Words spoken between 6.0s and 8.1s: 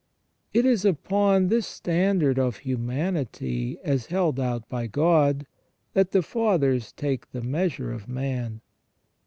the Fathers take the measure of